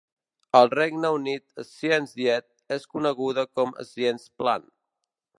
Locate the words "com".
3.59-3.75